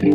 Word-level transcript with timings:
Hallo 0.00 0.08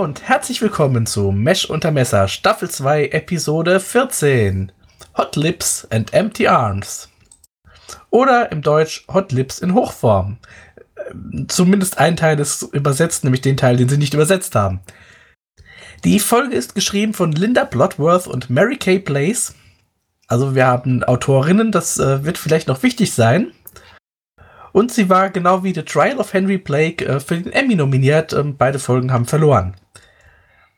und 0.00 0.22
herzlich 0.22 0.62
willkommen 0.62 1.04
zu 1.06 1.32
Mesh 1.32 1.68
unter 1.68 1.90
Messer 1.90 2.28
Staffel 2.28 2.70
2 2.70 3.08
Episode 3.08 3.80
14 3.80 4.70
Hot 5.16 5.34
Lips 5.34 5.84
and 5.90 6.14
Empty 6.14 6.46
Arms 6.46 7.08
oder 8.10 8.52
im 8.52 8.62
Deutsch 8.62 9.04
Hot 9.12 9.32
Lips 9.32 9.58
in 9.58 9.74
Hochform. 9.74 10.38
Ähm, 11.10 11.46
zumindest 11.48 11.98
ein 11.98 12.16
Teil 12.16 12.38
ist 12.40 12.62
übersetzt, 12.62 13.24
nämlich 13.24 13.40
den 13.40 13.56
Teil, 13.56 13.76
den 13.76 13.88
sie 13.88 13.98
nicht 13.98 14.14
übersetzt 14.14 14.54
haben. 14.54 14.80
Die 16.04 16.20
Folge 16.20 16.54
ist 16.54 16.74
geschrieben 16.74 17.12
von 17.12 17.32
Linda 17.32 17.64
Bloodworth 17.64 18.26
und 18.26 18.50
Mary 18.50 18.76
Kay 18.76 19.00
Place. 19.00 19.54
Also 20.28 20.54
wir 20.54 20.66
haben 20.66 21.02
Autorinnen, 21.02 21.72
das 21.72 21.98
äh, 21.98 22.24
wird 22.24 22.38
vielleicht 22.38 22.68
noch 22.68 22.82
wichtig 22.82 23.12
sein. 23.14 23.52
Und 24.72 24.92
sie 24.92 25.08
war 25.08 25.30
genau 25.30 25.64
wie 25.64 25.74
The 25.74 25.82
Trial 25.82 26.18
of 26.18 26.32
Henry 26.32 26.58
Blake 26.58 27.04
äh, 27.04 27.18
für 27.18 27.36
den 27.36 27.52
Emmy 27.52 27.74
nominiert. 27.74 28.32
Ähm, 28.32 28.56
beide 28.56 28.78
Folgen 28.78 29.12
haben 29.12 29.26
verloren. 29.26 29.74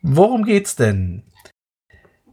Worum 0.02 0.44
geht's 0.44 0.76
denn? 0.76 1.24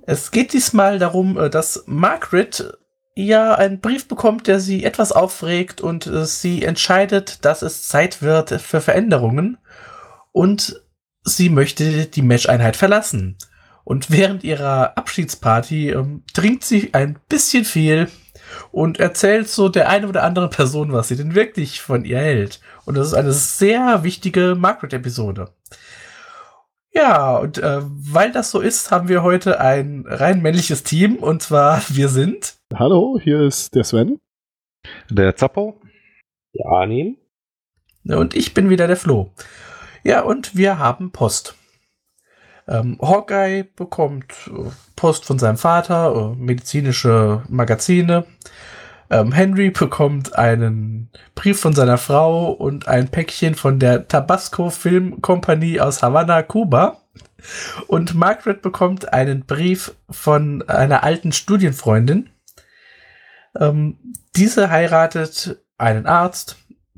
Es 0.03 0.31
geht 0.31 0.53
diesmal 0.53 0.99
darum, 0.99 1.37
äh, 1.37 1.49
dass 1.49 1.83
Margaret 1.87 2.77
ja 3.25 3.55
einen 3.55 3.79
Brief 3.79 4.07
bekommt, 4.07 4.47
der 4.47 4.59
sie 4.59 4.83
etwas 4.83 5.11
aufregt 5.11 5.81
und 5.81 6.07
äh, 6.07 6.25
sie 6.25 6.63
entscheidet, 6.63 7.43
dass 7.45 7.61
es 7.61 7.87
Zeit 7.87 8.21
wird 8.21 8.61
für 8.61 8.81
Veränderungen 8.81 9.57
und 10.31 10.81
sie 11.23 11.49
möchte 11.49 12.05
die 12.05 12.21
Mesh-Einheit 12.21 12.75
verlassen. 12.75 13.37
Und 13.83 14.11
während 14.11 14.43
ihrer 14.43 14.97
Abschiedsparty 14.97 15.91
ähm, 15.91 16.23
trinkt 16.33 16.63
sie 16.63 16.93
ein 16.93 17.17
bisschen 17.29 17.65
viel 17.65 18.07
und 18.71 18.99
erzählt 18.99 19.49
so 19.49 19.69
der 19.69 19.89
eine 19.89 20.07
oder 20.07 20.23
andere 20.23 20.49
Person, 20.49 20.91
was 20.91 21.07
sie 21.07 21.15
denn 21.15 21.35
wirklich 21.35 21.81
von 21.81 22.05
ihr 22.05 22.19
hält. 22.19 22.59
Und 22.85 22.97
das 22.97 23.07
ist 23.07 23.13
eine 23.13 23.33
sehr 23.33 24.03
wichtige 24.03 24.55
Margaret-Episode. 24.57 25.49
Ja, 26.97 27.37
und 27.37 27.59
äh, 27.59 27.81
weil 27.83 28.31
das 28.31 28.49
so 28.49 28.59
ist, 28.59 28.89
haben 28.89 29.07
wir 29.07 29.21
heute 29.21 29.61
ein 29.61 30.05
rein 30.07 30.41
männliches 30.41 30.81
Team 30.81 31.17
und 31.17 31.43
zwar 31.43 31.79
wir 31.89 32.09
sind. 32.09 32.55
Hallo, 32.73 33.19
hier 33.21 33.41
ist 33.41 33.75
der 33.75 33.83
Sven. 33.83 34.19
Der 35.07 35.35
Zappo. 35.35 35.79
Der 36.55 36.65
Arnim. 36.65 37.17
Und 38.03 38.35
ich 38.35 38.55
bin 38.55 38.71
wieder 38.71 38.87
der 38.87 38.97
Flo. 38.97 39.31
Ja, 40.03 40.21
und 40.21 40.55
wir 40.55 40.79
haben 40.79 41.11
Post. 41.11 41.53
Ähm, 42.67 42.97
Hawkeye 42.99 43.63
bekommt 43.75 44.33
äh, 44.47 44.71
Post 44.95 45.25
von 45.25 45.37
seinem 45.37 45.57
Vater, 45.57 46.33
äh, 46.33 46.35
medizinische 46.35 47.43
Magazine. 47.47 48.25
Ähm, 49.09 49.31
Henry 49.31 49.69
bekommt 49.69 50.35
einen 50.35 51.09
Brief 51.35 51.59
von 51.59 51.73
seiner 51.73 51.97
Frau 51.97 52.51
und 52.51 52.87
ein 52.87 53.07
Päckchen 53.07 53.55
von 53.55 53.79
der 53.79 54.07
Tabasco 54.07 54.69
Film 54.69 55.21
Company 55.21 55.79
aus 55.79 56.03
Havanna, 56.03 56.43
Kuba. 56.43 57.01
Und 57.87 58.15
Margaret 58.15 58.61
bekommt 58.61 59.13
einen 59.13 59.45
Brief 59.45 59.93
von 60.09 60.67
einer 60.67 61.03
alten 61.03 61.31
Studienfreundin. 61.31 62.29
Ähm, 63.57 63.97
diese 64.35 64.69
heiratet 64.69 65.57
einen 65.77 66.05
Arzt, 66.05 66.57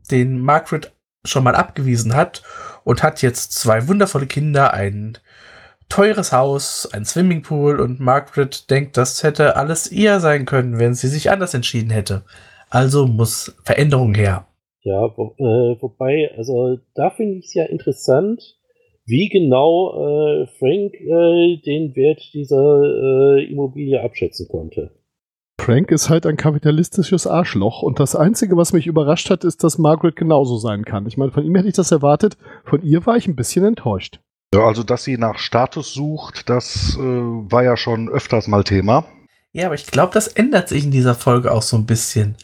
den 0.09 0.39
Margaret 0.39 0.93
schon 1.25 1.43
mal 1.43 1.55
abgewiesen 1.55 2.15
hat 2.15 2.43
und 2.83 3.03
hat 3.03 3.21
jetzt 3.21 3.53
zwei 3.53 3.87
wundervolle 3.87 4.25
Kinder, 4.25 4.73
einen 4.73 5.17
teures 5.89 6.31
Haus, 6.31 6.87
ein 6.93 7.05
Swimmingpool 7.05 7.79
und 7.79 7.99
Margaret 7.99 8.69
denkt, 8.69 8.95
das 8.97 9.23
hätte 9.23 9.55
alles 9.55 9.91
ihr 9.91 10.19
sein 10.19 10.45
können, 10.45 10.79
wenn 10.79 10.93
sie 10.93 11.07
sich 11.07 11.29
anders 11.31 11.53
entschieden 11.53 11.89
hätte. 11.89 12.23
Also 12.69 13.07
muss 13.07 13.55
Veränderung 13.63 14.13
her. 14.13 14.45
Ja, 14.81 15.11
wo, 15.17 15.35
äh, 15.37 15.81
wobei, 15.81 16.31
also 16.37 16.77
da 16.95 17.09
finde 17.09 17.39
ich 17.39 17.47
es 17.47 17.53
ja 17.53 17.65
interessant, 17.65 18.55
wie 19.05 19.27
genau 19.27 20.43
äh, 20.43 20.47
Frank 20.59 20.93
äh, 20.93 21.57
den 21.65 21.95
Wert 21.95 22.21
dieser 22.33 23.37
äh, 23.37 23.51
Immobilie 23.51 24.01
abschätzen 24.01 24.47
konnte. 24.47 24.91
Frank 25.59 25.91
ist 25.91 26.09
halt 26.09 26.25
ein 26.25 26.37
kapitalistisches 26.37 27.27
Arschloch 27.27 27.81
und 27.81 27.99
das 27.99 28.15
Einzige, 28.15 28.55
was 28.55 28.71
mich 28.71 28.87
überrascht 28.87 29.29
hat, 29.29 29.43
ist, 29.43 29.63
dass 29.63 29.77
Margaret 29.77 30.15
genauso 30.15 30.57
sein 30.57 30.85
kann. 30.85 31.05
Ich 31.05 31.17
meine, 31.17 31.31
von 31.31 31.43
ihm 31.43 31.55
hätte 31.55 31.67
ich 31.67 31.75
das 31.75 31.91
erwartet, 31.91 32.37
von 32.63 32.81
ihr 32.81 33.05
war 33.05 33.17
ich 33.17 33.27
ein 33.27 33.35
bisschen 33.35 33.65
enttäuscht. 33.65 34.21
Ja, 34.53 34.61
also, 34.65 34.83
dass 34.83 35.03
sie 35.03 35.17
nach 35.17 35.37
Status 35.37 35.93
sucht, 35.93 36.49
das 36.49 36.95
äh, 36.95 36.99
war 36.99 37.63
ja 37.63 37.77
schon 37.77 38.09
öfters 38.09 38.47
mal 38.47 38.63
Thema. 38.63 39.05
Ja, 39.51 39.67
aber 39.67 39.75
ich 39.75 39.87
glaube, 39.87 40.13
das 40.13 40.27
ändert 40.27 40.69
sich 40.69 40.83
in 40.83 40.91
dieser 40.91 41.15
Folge 41.15 41.51
auch 41.51 41.61
so 41.61 41.77
ein 41.77 41.85
bisschen. 41.85 42.35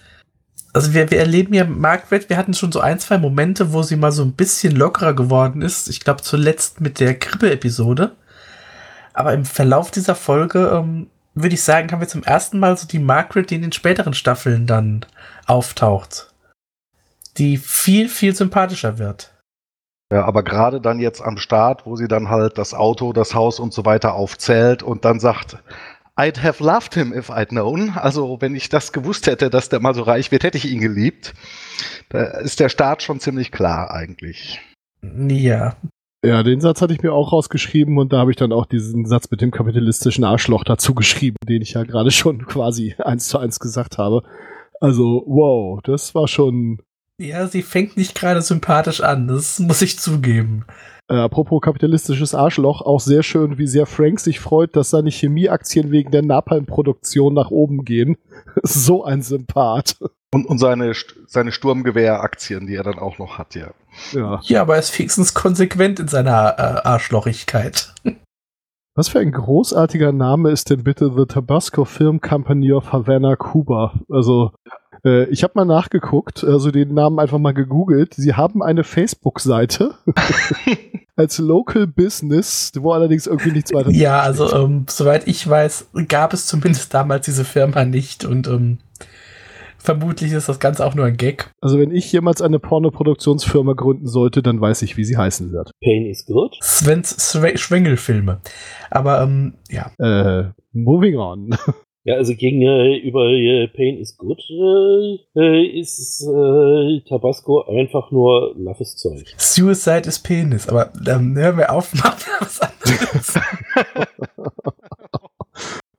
Also 0.74 0.94
wir, 0.94 1.10
wir 1.10 1.20
erleben 1.20 1.54
ja 1.54 1.64
Margaret, 1.64 2.30
wir 2.30 2.38
hatten 2.38 2.54
schon 2.54 2.72
so 2.72 2.82
ein, 2.82 3.00
zwei 3.00 3.18
Momente, 3.18 3.72
wo 3.72 3.82
sie 3.82 3.96
mal 3.96 4.12
so 4.12 4.24
ein 4.24 4.34
bisschen 4.34 4.76
lockerer 4.76 5.14
geworden 5.14 5.62
ist. 5.62 5.88
Ich 5.88 6.02
glaube 6.02 6.22
zuletzt 6.22 6.82
mit 6.82 7.00
der 7.00 7.18
Krippe-Episode. 7.18 8.16
Aber 9.14 9.34
im 9.34 9.46
Verlauf 9.46 9.92
dieser 9.92 10.16
Folge, 10.16 10.72
ähm, 10.76 11.08
würde 11.34 11.56
ich 11.56 11.64
sagen, 11.64 11.92
haben 11.92 12.02
wir 12.02 12.08
zum 12.08 12.24
ersten 12.24 12.60
Mal 12.60 12.78
so 12.78 12.88
die 12.88 13.00
Margaret, 13.00 13.50
die 13.50 13.56
in 13.56 13.62
den 13.62 13.72
späteren 13.72 14.14
Staffeln 14.14 14.68
dann 14.68 15.06
auftaucht. 15.46 16.34
Die 17.38 17.58
viel, 17.58 18.10
viel 18.10 18.36
sympathischer 18.36 18.98
wird. 18.98 19.32
Ja, 20.12 20.26
aber 20.26 20.44
gerade 20.44 20.80
dann 20.80 21.00
jetzt 21.00 21.22
am 21.22 21.38
Start, 21.38 21.86
wo 21.86 21.96
sie 21.96 22.08
dann 22.08 22.30
halt 22.30 22.58
das 22.58 22.74
Auto, 22.74 23.12
das 23.12 23.34
Haus 23.34 23.60
und 23.60 23.74
so 23.74 23.86
weiter 23.86 24.14
aufzählt 24.14 24.84
und 24.84 25.04
dann 25.04 25.20
sagt, 25.20 25.58
I'd 26.18 26.42
have 26.42 26.64
loved 26.64 26.94
him 26.94 27.12
if 27.12 27.30
I'd 27.30 27.48
known. 27.48 27.90
Also, 27.90 28.38
wenn 28.40 28.56
ich 28.56 28.70
das 28.70 28.94
gewusst 28.94 29.28
hätte, 29.28 29.50
dass 29.50 29.70
der 29.70 29.82
mal 29.82 29.94
so 29.94 30.04
reich 30.04 30.32
wird, 30.32 30.44
hätte 30.44 30.58
ich 30.58 30.72
ihn 30.72 30.80
geliebt. 30.80 31.34
Da 32.10 32.24
ist 32.24 32.60
der 32.60 32.70
Start 32.70 33.02
schon 33.02 33.20
ziemlich 33.20 33.52
klar 33.52 33.92
eigentlich. 33.92 34.62
Ja. 35.02 35.76
Ja, 36.24 36.42
den 36.42 36.62
Satz 36.62 36.82
hatte 36.82 36.94
ich 36.94 37.04
mir 37.04 37.14
auch 37.14 37.34
rausgeschrieben 37.34 37.98
und 37.98 38.14
da 38.14 38.18
habe 38.18 38.32
ich 38.32 38.38
dann 38.38 38.52
auch 38.52 38.66
diesen 38.66 39.06
Satz 39.06 39.30
mit 39.30 39.42
dem 39.42 39.52
kapitalistischen 39.52 40.24
Arschloch 40.24 40.64
dazu 40.64 40.96
geschrieben, 40.96 41.38
den 41.48 41.62
ich 41.62 41.74
ja 41.74 41.84
gerade 41.84 42.12
schon 42.12 42.46
quasi 42.48 42.96
eins 42.98 43.28
zu 43.28 43.38
eins 43.38 43.60
gesagt 43.60 43.98
habe. 43.98 44.24
Also, 44.80 45.24
wow, 45.28 45.82
das 45.84 46.16
war 46.16 46.28
schon 46.28 46.80
ja, 47.20 47.48
sie 47.48 47.62
fängt 47.62 47.98
nicht 47.98 48.16
gerade 48.16 48.42
sympathisch 48.42 49.02
an, 49.02 49.28
das 49.28 49.60
muss 49.60 49.82
ich 49.82 50.00
zugeben. 50.00 50.66
Äh, 51.08 51.16
apropos 51.16 51.62
kapitalistisches 51.62 52.34
Arschloch, 52.34 52.82
auch 52.82 53.00
sehr 53.00 53.22
schön, 53.22 53.58
wie 53.58 53.68
sehr 53.68 53.86
Frank 53.86 54.20
sich 54.20 54.40
freut, 54.40 54.76
dass 54.76 54.90
seine 54.90 55.12
Chemieaktien 55.12 55.92
wegen 55.92 56.12
der 56.12 56.24
Napalm-Produktion 56.24 57.34
nach 57.34 57.52
oben 57.52 57.86
gehen. 57.86 58.18
so 58.64 59.04
ein 59.04 59.22
Sympath. 59.22 59.98
Und, 60.34 60.48
und 60.48 60.58
seine, 60.58 60.94
seine 61.28 61.52
Sturmgewehraktien, 61.52 62.66
die 62.66 62.76
er 62.76 62.84
dann 62.84 63.00
auch 63.00 63.20
noch 63.20 63.38
hat, 63.38 63.56
ja. 63.56 63.72
Ja, 64.12 64.42
ja 64.44 64.62
aber 64.62 64.74
er 64.74 64.80
ist 64.80 64.90
fixens 64.90 65.34
konsequent 65.34 66.00
in 66.00 66.08
seiner 66.08 66.56
äh, 66.58 66.88
Arschlochigkeit. 66.88 67.94
Was 68.98 69.10
für 69.10 69.20
ein 69.20 69.32
großartiger 69.32 70.14
Name 70.14 70.52
ist 70.52 70.70
denn 70.70 70.84
bitte 70.84 71.12
The 71.16 71.26
Tabasco 71.26 71.84
Film 71.84 72.22
Company 72.22 72.72
of 72.72 72.94
Havana, 72.94 73.36
Cuba? 73.36 74.00
Also, 74.10 74.54
äh, 75.06 75.26
ich 75.26 75.44
habe 75.44 75.54
mal 75.56 75.66
nachgeguckt, 75.66 76.44
also 76.44 76.72
den 76.72 76.94
Namen 76.94 77.20
einfach 77.20 77.38
mal 77.38 77.54
gegoogelt. 77.54 78.14
Sie 78.16 78.34
haben 78.34 78.64
eine 78.64 78.84
Facebook-Seite 78.84 79.96
als 81.16 81.38
Local 81.38 81.88
Business, 81.88 82.72
wo 82.78 82.92
allerdings 82.92 83.28
irgendwie 83.28 83.52
nichts 83.52 83.74
weiter. 83.74 83.92
Ja, 83.92 84.20
also 84.22 84.54
ähm, 84.54 84.86
soweit 84.90 85.28
ich 85.28 85.48
weiß, 85.48 85.90
gab 86.08 86.34
es 86.34 86.48
zumindest 86.48 86.94
damals 86.94 87.26
diese 87.26 87.46
Firma 87.46 87.86
nicht 87.86 88.26
und 88.26 88.48
ähm, 88.48 88.80
vermutlich 89.78 90.34
ist 90.34 90.50
das 90.50 90.60
Ganze 90.60 90.86
auch 90.86 90.96
nur 90.96 91.06
ein 91.06 91.16
Gag. 91.16 91.52
Also 91.62 91.80
wenn 91.80 91.92
ich 91.92 92.12
jemals 92.12 92.42
eine 92.42 92.60
Pornoproduktionsfirma 92.60 93.74
gründen 93.74 94.08
sollte, 94.08 94.42
dann 94.42 94.60
weiß 94.60 94.82
ich, 94.82 94.98
wie 94.98 95.06
sie 95.06 95.18
heißen 95.18 95.52
wird. 95.52 95.72
Pain 95.84 96.06
is 96.08 96.26
good. 96.26 96.58
Svens 96.62 97.38
Schwengelfilme. 97.56 98.42
Aber 98.90 99.22
ähm, 99.22 99.54
ja. 99.70 99.92
Äh, 100.00 100.52
moving 100.74 101.18
on. 101.18 101.56
Ja, 102.06 102.18
also 102.18 102.36
gegenüber 102.36 103.30
äh, 103.32 103.68
Pain 103.68 103.98
is 103.98 104.16
Good 104.16 104.40
äh, 104.52 105.18
äh, 105.36 105.66
ist 105.66 106.22
äh, 106.22 107.02
Tabasco 107.10 107.64
einfach 107.64 108.12
nur 108.12 108.54
laffes 108.60 108.96
Zeug. 108.96 109.34
Suicide 109.38 110.08
is 110.08 110.20
Penis, 110.20 110.70
aber 110.70 110.92
dann 111.04 111.36
hören 111.36 111.58
wir 111.58 111.74
auf, 111.74 111.94
machen 112.04 112.20
wir 112.20 112.42
was 112.42 112.62
anderes. 112.62 113.34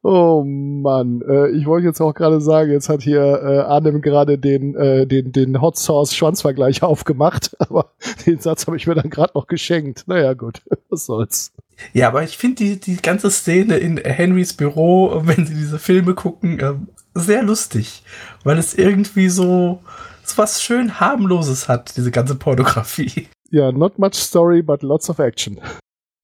Oh 0.08 0.44
Mann, 0.46 1.20
äh, 1.28 1.48
ich 1.48 1.66
wollte 1.66 1.88
jetzt 1.88 2.00
auch 2.00 2.14
gerade 2.14 2.40
sagen, 2.40 2.70
jetzt 2.70 2.88
hat 2.88 3.02
hier 3.02 3.20
äh, 3.20 3.58
Arnim 3.62 4.00
gerade 4.00 4.38
den, 4.38 4.76
äh, 4.76 5.04
den, 5.04 5.32
den 5.32 5.60
Hot 5.60 5.76
Sauce 5.76 6.14
Schwanzvergleich 6.14 6.84
aufgemacht, 6.84 7.56
aber 7.58 7.90
den 8.24 8.38
Satz 8.38 8.68
habe 8.68 8.76
ich 8.76 8.86
mir 8.86 8.94
dann 8.94 9.10
gerade 9.10 9.32
noch 9.34 9.48
geschenkt. 9.48 10.04
Naja, 10.06 10.34
gut, 10.34 10.62
was 10.90 11.06
soll's. 11.06 11.52
Ja, 11.92 12.08
aber 12.08 12.22
ich 12.22 12.36
finde 12.36 12.56
die, 12.56 12.80
die 12.80 12.96
ganze 12.96 13.30
Szene 13.30 13.76
in 13.76 13.98
Henrys 13.98 14.54
Büro, 14.54 15.22
wenn 15.24 15.46
sie 15.46 15.54
diese 15.54 15.78
Filme 15.78 16.14
gucken, 16.14 16.58
äh, 16.58 16.74
sehr 17.14 17.42
lustig, 17.42 18.02
weil 18.44 18.58
es 18.58 18.74
irgendwie 18.74 19.28
so, 19.28 19.82
so 20.22 20.38
was 20.38 20.62
schön 20.62 21.00
harmloses 21.00 21.68
hat, 21.68 21.96
diese 21.96 22.10
ganze 22.10 22.34
Pornografie. 22.34 23.28
Ja, 23.50 23.72
not 23.72 23.98
much 23.98 24.14
story, 24.14 24.62
but 24.62 24.82
lots 24.82 25.08
of 25.08 25.18
action. 25.18 25.60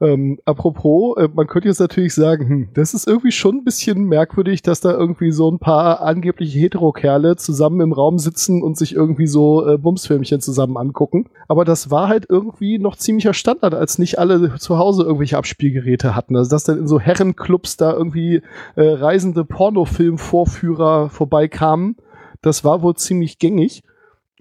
Ähm, 0.02 0.40
apropos, 0.46 1.16
äh, 1.16 1.28
man 1.32 1.46
könnte 1.46 1.68
jetzt 1.68 1.78
natürlich 1.78 2.12
sagen, 2.12 2.48
hm, 2.48 2.68
das 2.74 2.92
ist 2.92 3.06
irgendwie 3.06 3.30
schon 3.30 3.58
ein 3.58 3.64
bisschen 3.64 4.02
merkwürdig, 4.04 4.60
dass 4.60 4.80
da 4.80 4.90
irgendwie 4.90 5.30
so 5.30 5.48
ein 5.48 5.60
paar 5.60 6.00
angebliche 6.00 6.58
Hetero-Kerle 6.58 7.36
zusammen 7.36 7.80
im 7.80 7.92
Raum 7.92 8.18
sitzen 8.18 8.64
und 8.64 8.76
sich 8.76 8.96
irgendwie 8.96 9.28
so 9.28 9.64
äh, 9.64 9.78
Bumsfilmchen 9.78 10.40
zusammen 10.40 10.76
angucken. 10.76 11.26
Aber 11.46 11.64
das 11.64 11.92
war 11.92 12.08
halt 12.08 12.26
irgendwie 12.28 12.80
noch 12.80 12.96
ziemlicher 12.96 13.32
Standard, 13.32 13.74
als 13.74 13.98
nicht 13.98 14.18
alle 14.18 14.56
zu 14.56 14.76
Hause 14.76 15.04
irgendwelche 15.04 15.38
Abspielgeräte 15.38 16.16
hatten. 16.16 16.34
Also 16.34 16.50
dass 16.50 16.64
dann 16.64 16.78
in 16.78 16.88
so 16.88 16.98
Herrenclubs 16.98 17.76
da 17.76 17.92
irgendwie 17.92 18.42
äh, 18.74 18.82
reisende 18.82 19.44
Pornofilm-Vorführer 19.44 21.10
vorbeikamen, 21.10 21.96
das 22.40 22.64
war 22.64 22.82
wohl 22.82 22.96
ziemlich 22.96 23.38
gängig. 23.38 23.84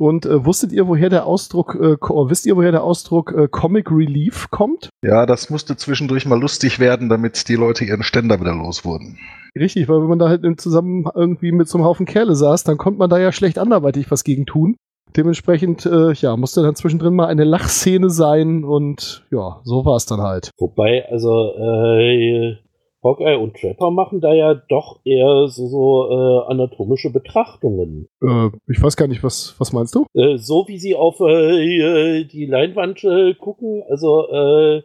Und 0.02 0.26
äh, 0.26 0.44
wusstet 0.44 0.72
ihr, 0.72 0.88
woher 0.88 1.10
der 1.10 1.28
Ausdruck, 1.28 1.76
äh, 1.76 1.96
wisst 2.02 2.48
ihr, 2.48 2.58
woher 2.58 2.72
der 2.72 2.84
Ausdruck 2.84 3.36
äh, 3.38 3.48
Comic 3.48 3.92
Relief 3.92 4.50
kommt? 4.50 4.90
Ja, 5.06 5.28
das 5.28 5.52
musste 5.52 5.78
zwischendurch 5.78 6.26
mal 6.26 6.40
lustig 6.40 6.80
werden, 6.80 7.08
damit 7.08 7.48
die 7.48 7.56
Leute 7.56 7.86
ihren 7.86 8.02
Ständer 8.02 8.40
wieder 8.40 8.56
los 8.56 8.84
wurden. 8.84 9.20
Richtig, 9.56 9.88
weil 9.88 10.02
wenn 10.02 10.10
man 10.10 10.18
da 10.18 10.28
halt 10.28 10.60
zusammen 10.60 11.06
irgendwie 11.14 11.52
mit 11.52 11.68
so 11.68 11.78
einem 11.78 11.86
Haufen 11.86 12.08
Kerle 12.08 12.34
saß, 12.34 12.64
dann 12.64 12.80
konnte 12.80 12.98
man 12.98 13.12
da 13.12 13.20
ja 13.20 13.32
schlecht 13.32 13.60
anderweitig 13.60 14.10
was 14.10 14.24
gegen 14.24 14.48
tun. 14.48 14.76
Dementsprechend, 15.16 15.86
äh, 15.86 16.14
ja, 16.14 16.36
musste 16.36 16.64
dann 16.64 16.74
zwischendrin 16.74 17.14
mal 17.14 17.28
eine 17.28 17.44
Lachszene 17.44 18.10
sein 18.10 18.64
und 18.64 19.28
ja, 19.30 19.62
so 19.64 19.86
war 19.86 19.98
es 19.98 20.08
dann 20.08 20.22
halt. 20.22 20.50
Wobei, 20.58 21.06
also, 21.12 21.54
äh, 21.60 22.58
Hawkeye 23.04 23.38
und 23.38 23.56
Trapper 23.58 23.90
machen 23.92 24.22
da 24.22 24.34
ja 24.34 24.54
doch 24.54 25.00
eher 25.06 25.48
so, 25.48 25.68
so 25.68 26.10
äh, 26.12 26.52
anatomische 26.52 27.12
Betrachtungen. 27.12 28.08
Äh, 28.22 28.50
ich 28.68 28.82
weiß 28.82 28.96
gar 28.96 29.08
nicht, 29.08 29.24
was, 29.24 29.56
was 29.58 29.74
meinst 29.74 29.96
du? 29.96 30.06
Äh, 30.14 30.38
so 30.38 30.68
wie 30.68 30.78
sie 30.78 30.96
auf 30.96 31.20
äh, 31.20 32.24
die 32.26 32.46
Leinwand 32.46 33.04
äh, 33.04 33.34
gucken, 33.34 33.84
also 33.90 34.28
äh, 34.32 34.84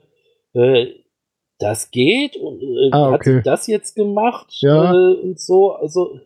äh, 0.55 0.95
das 1.59 1.91
geht 1.91 2.37
und 2.37 2.63
äh, 2.63 2.91
Ah, 2.93 3.13
hat 3.13 3.21
okay. 3.21 3.37
sie 3.39 3.43
das 3.43 3.67
jetzt 3.67 3.95
gemacht 3.97 4.47
Ja. 4.61 4.93
äh, 4.93 5.15
und 5.21 5.39
so, 5.41 5.73
also 5.73 6.19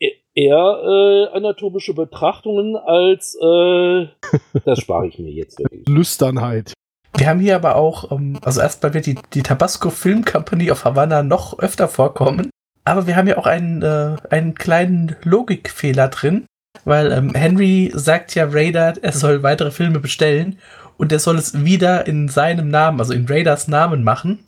e- 0.00 0.12
eher 0.34 1.28
äh, 1.32 1.36
anatomische 1.36 1.94
Betrachtungen 1.94 2.76
als 2.76 3.36
äh, 3.40 4.06
das 4.64 4.78
spare 4.80 5.08
ich 5.08 5.18
mir 5.18 5.30
jetzt 5.32 5.58
wirklich. 5.58 5.88
Lüsternheit. 5.88 6.72
Wir 7.16 7.28
haben 7.28 7.40
hier 7.40 7.56
aber 7.56 7.76
auch, 7.76 8.12
ähm, 8.12 8.38
also 8.42 8.60
erstmal 8.60 8.94
wird 8.94 9.06
die, 9.06 9.18
die 9.34 9.42
Tabasco 9.42 9.90
Film 9.90 10.24
Company 10.24 10.70
of 10.70 10.84
Havana 10.84 11.22
noch 11.22 11.58
öfter 11.58 11.88
vorkommen. 11.88 12.50
Aber 12.84 13.06
wir 13.06 13.16
haben 13.16 13.28
ja 13.28 13.36
auch 13.36 13.46
einen, 13.46 13.82
äh, 13.82 14.16
einen 14.30 14.54
kleinen 14.54 15.16
Logikfehler 15.22 16.08
drin, 16.08 16.46
weil 16.84 17.12
ähm, 17.12 17.34
Henry 17.34 17.90
sagt 17.94 18.34
ja 18.34 18.46
Raider, 18.50 18.94
er 19.02 19.12
soll 19.12 19.42
weitere 19.42 19.70
Filme 19.70 20.00
bestellen 20.00 20.58
und 20.96 21.12
er 21.12 21.18
soll 21.18 21.38
es 21.38 21.64
wieder 21.64 22.06
in 22.06 22.28
seinem 22.28 22.68
Namen, 22.68 23.00
also 23.00 23.12
in 23.12 23.26
Raiders 23.26 23.68
Namen 23.68 24.02
machen. 24.04 24.40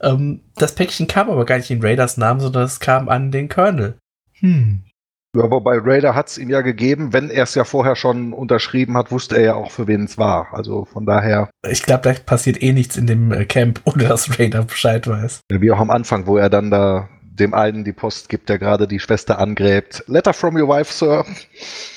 Ähm, 0.00 0.40
das 0.56 0.74
Päckchen 0.74 1.06
kam 1.06 1.30
aber 1.30 1.44
gar 1.44 1.56
nicht 1.56 1.70
in 1.70 1.82
Raiders 1.82 2.16
Namen, 2.16 2.40
sondern 2.40 2.64
es 2.64 2.80
kam 2.80 3.08
an 3.08 3.30
den 3.30 3.48
Colonel. 3.48 3.94
Hm. 4.40 4.84
Ja, 5.34 5.50
wobei 5.50 5.78
Raider 5.78 6.14
hat 6.14 6.28
es 6.28 6.36
ihm 6.36 6.50
ja 6.50 6.60
gegeben, 6.60 7.14
wenn 7.14 7.30
er 7.30 7.44
es 7.44 7.54
ja 7.54 7.64
vorher 7.64 7.96
schon 7.96 8.34
unterschrieben 8.34 8.98
hat, 8.98 9.10
wusste 9.10 9.36
er 9.36 9.42
ja 9.42 9.54
auch, 9.54 9.70
für 9.70 9.86
wen 9.86 10.04
es 10.04 10.18
war. 10.18 10.48
Also 10.52 10.84
von 10.84 11.06
daher, 11.06 11.48
Ich 11.66 11.82
glaube, 11.82 12.02
da 12.02 12.12
passiert 12.12 12.62
eh 12.62 12.72
nichts 12.74 12.98
in 12.98 13.06
dem 13.06 13.32
äh, 13.32 13.46
Camp, 13.46 13.80
ohne 13.84 14.04
dass 14.04 14.38
Raider 14.38 14.62
Bescheid 14.64 15.06
weiß. 15.06 15.40
wie 15.50 15.70
auch 15.70 15.80
am 15.80 15.90
Anfang, 15.90 16.26
wo 16.26 16.36
er 16.36 16.50
dann 16.50 16.70
da 16.70 17.08
dem 17.38 17.54
einen 17.54 17.84
die 17.84 17.92
Post 17.92 18.28
gibt, 18.28 18.48
der 18.48 18.58
gerade 18.58 18.86
die 18.86 19.00
Schwester 19.00 19.38
angräbt. 19.38 20.04
Letter 20.06 20.32
from 20.32 20.56
your 20.56 20.68
wife, 20.68 20.92
Sir. 20.92 21.24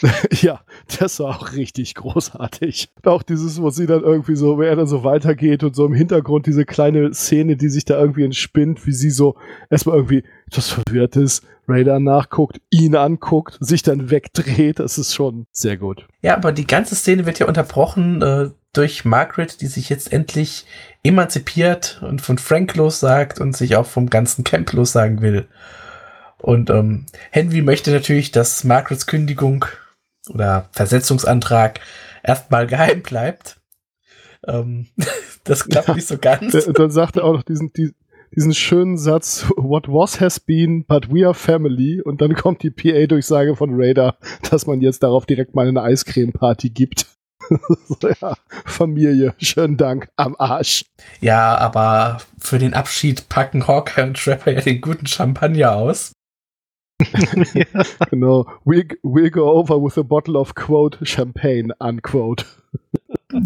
ja, 0.41 0.61
das 0.99 1.19
war 1.19 1.37
auch 1.37 1.53
richtig 1.53 1.95
großartig. 1.95 2.89
Auch 3.03 3.23
dieses, 3.23 3.61
wo 3.61 3.69
sie 3.69 3.85
dann 3.85 4.03
irgendwie 4.03 4.35
so, 4.35 4.59
wer 4.59 4.75
dann 4.75 4.87
so 4.87 5.03
weitergeht 5.03 5.63
und 5.63 5.75
so 5.75 5.85
im 5.85 5.93
Hintergrund 5.93 6.45
diese 6.45 6.65
kleine 6.65 7.13
Szene, 7.13 7.57
die 7.57 7.69
sich 7.69 7.85
da 7.85 7.99
irgendwie 7.99 8.23
entspinnt, 8.23 8.85
wie 8.85 8.93
sie 8.93 9.09
so 9.09 9.35
erstmal 9.69 9.97
irgendwie 9.97 10.23
etwas 10.47 10.69
verwirrt 10.69 11.15
ist, 11.15 11.45
Raider 11.67 11.99
nachguckt, 11.99 12.61
ihn 12.69 12.95
anguckt, 12.95 13.57
sich 13.59 13.83
dann 13.83 14.09
wegdreht. 14.09 14.79
Das 14.79 14.97
ist 14.97 15.13
schon 15.13 15.47
sehr 15.51 15.77
gut. 15.77 16.07
Ja, 16.21 16.35
aber 16.35 16.51
die 16.51 16.67
ganze 16.67 16.95
Szene 16.95 17.25
wird 17.25 17.39
ja 17.39 17.47
unterbrochen 17.47 18.21
äh, 18.21 18.49
durch 18.77 19.05
Margaret, 19.05 19.61
die 19.61 19.67
sich 19.67 19.89
jetzt 19.89 20.11
endlich 20.11 20.65
emanzipiert 21.03 22.01
und 22.01 22.21
von 22.21 22.37
Frank 22.37 22.75
lossagt 22.75 23.39
und 23.39 23.55
sich 23.55 23.75
auch 23.75 23.85
vom 23.85 24.09
ganzen 24.09 24.43
Camp 24.43 24.71
lossagen 24.73 25.21
will. 25.21 25.47
Und 26.37 26.69
ähm, 26.69 27.05
Henry 27.31 27.61
möchte 27.61 27.91
natürlich, 27.91 28.31
dass 28.31 28.63
Margarets 28.63 29.07
Kündigung 29.07 29.65
oder 30.29 30.69
Versetzungsantrag 30.71 31.79
erstmal 32.23 32.67
geheim 32.67 33.01
bleibt. 33.01 33.57
Ähm, 34.47 34.87
das 35.43 35.67
klappt 35.67 35.95
nicht 35.95 36.07
so 36.07 36.17
ganz. 36.17 36.53
Dann 36.73 36.91
sagt 36.91 37.17
er 37.17 37.23
auch 37.23 37.33
noch 37.33 37.43
diesen, 37.43 37.71
die, 37.73 37.93
diesen 38.35 38.53
schönen 38.53 38.97
Satz, 38.97 39.45
what 39.55 39.87
was 39.87 40.19
has 40.19 40.39
been, 40.39 40.85
but 40.85 41.11
we 41.11 41.25
are 41.25 41.33
family. 41.33 42.01
Und 42.01 42.21
dann 42.21 42.35
kommt 42.35 42.63
die 42.63 42.71
PA-Durchsage 42.71 43.55
von 43.55 43.71
Raider, 43.73 44.17
dass 44.49 44.67
man 44.67 44.81
jetzt 44.81 45.03
darauf 45.03 45.25
direkt 45.25 45.55
mal 45.55 45.67
eine 45.67 45.81
Eiscreme-Party 45.81 46.69
gibt. 46.69 47.14
So, 47.87 48.09
ja, 48.21 48.35
Familie, 48.65 49.33
schönen 49.37 49.77
Dank, 49.77 50.07
am 50.15 50.35
Arsch. 50.37 50.85
Ja, 51.21 51.57
aber 51.57 52.17
für 52.39 52.59
den 52.59 52.73
Abschied 52.73 53.29
packen 53.29 53.67
Hawkeye 53.67 54.03
und 54.03 54.17
Trapper 54.17 54.51
ja 54.51 54.61
den 54.61 54.81
guten 54.81 55.07
Champagner 55.07 55.73
aus. 55.75 56.11
Genau, 58.09 58.45
we'll, 58.65 58.87
we'll 59.03 59.29
go 59.29 59.49
over 59.51 59.81
with 59.83 59.97
a 59.97 60.03
bottle 60.03 60.37
of, 60.39 60.55
quote, 60.55 60.97
Champagne, 61.05 61.73
unquote. 61.79 62.45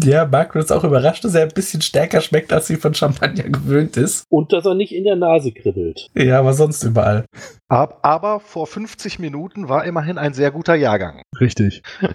Ja, 0.02 0.24
Margaret 0.24 0.64
ist 0.64 0.70
auch 0.70 0.84
überrascht, 0.84 1.24
dass 1.24 1.34
er 1.34 1.42
ein 1.42 1.48
bisschen 1.54 1.82
stärker 1.82 2.20
schmeckt, 2.20 2.52
als 2.52 2.68
sie 2.68 2.76
von 2.76 2.94
Champagner 2.94 3.44
gewöhnt 3.44 3.96
ist. 3.96 4.24
Und 4.28 4.52
dass 4.52 4.64
er 4.66 4.74
nicht 4.74 4.92
in 4.94 5.02
der 5.04 5.16
Nase 5.16 5.50
kribbelt. 5.52 6.08
Ja, 6.14 6.38
aber 6.38 6.52
sonst 6.52 6.84
überall. 6.84 7.24
Ab- 7.68 7.98
Aber 8.02 8.38
vor 8.40 8.66
50 8.68 9.18
Minuten 9.18 9.68
war 9.68 9.84
immerhin 9.84 10.16
ein 10.18 10.32
sehr 10.32 10.52
guter 10.52 10.74
Jahrgang. 10.76 11.22
Richtig. 11.40 11.82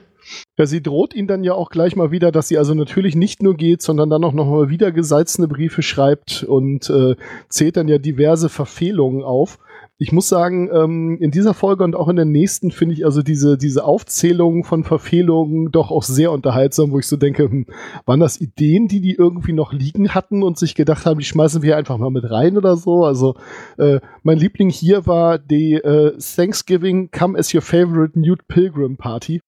Ja, 0.57 0.65
sie 0.65 0.81
droht 0.81 1.13
ihn 1.13 1.27
dann 1.27 1.43
ja 1.43 1.53
auch 1.53 1.69
gleich 1.69 1.95
mal 1.95 2.11
wieder, 2.11 2.31
dass 2.31 2.47
sie 2.47 2.57
also 2.57 2.73
natürlich 2.73 3.15
nicht 3.15 3.43
nur 3.43 3.55
geht, 3.55 3.81
sondern 3.81 4.09
dann 4.09 4.23
auch 4.23 4.33
noch 4.33 4.49
mal 4.49 4.69
wieder 4.69 4.91
gesalzene 4.91 5.47
Briefe 5.47 5.81
schreibt 5.81 6.43
und 6.43 6.89
äh, 6.89 7.15
zählt 7.49 7.77
dann 7.77 7.87
ja 7.87 7.97
diverse 7.97 8.49
Verfehlungen 8.49 9.23
auf. 9.23 9.59
Ich 9.97 10.11
muss 10.11 10.27
sagen, 10.27 10.69
ähm, 10.73 11.17
in 11.21 11.31
dieser 11.31 11.53
Folge 11.53 11.85
und 11.85 11.95
auch 11.95 12.09
in 12.09 12.17
der 12.17 12.25
nächsten 12.25 12.71
finde 12.71 12.95
ich 12.95 13.05
also 13.05 13.21
diese, 13.21 13.57
diese 13.57 13.85
Aufzählung 13.85 14.65
von 14.65 14.83
Verfehlungen 14.83 15.71
doch 15.71 15.89
auch 15.89 16.03
sehr 16.03 16.33
unterhaltsam, 16.33 16.91
wo 16.91 16.99
ich 16.99 17.07
so 17.07 17.15
denke, 17.15 17.43
hm, 17.43 17.65
waren 18.05 18.19
das 18.19 18.41
Ideen, 18.41 18.89
die 18.89 18.99
die 18.99 19.13
irgendwie 19.13 19.53
noch 19.53 19.71
liegen 19.71 20.13
hatten 20.13 20.43
und 20.43 20.57
sich 20.57 20.75
gedacht 20.75 21.05
haben, 21.05 21.19
die 21.19 21.25
schmeißen 21.25 21.61
wir 21.61 21.77
einfach 21.77 21.97
mal 21.97 22.11
mit 22.11 22.29
rein 22.29 22.57
oder 22.57 22.75
so? 22.75 23.05
Also 23.05 23.35
äh, 23.77 24.01
mein 24.21 24.37
Liebling 24.37 24.69
hier 24.69 25.07
war 25.07 25.39
die 25.39 25.75
äh, 25.75 26.17
Thanksgiving 26.17 27.09
Come 27.11 27.39
as 27.39 27.53
Your 27.53 27.61
Favorite 27.61 28.19
Nude 28.19 28.43
Pilgrim 28.49 28.97
Party. 28.97 29.39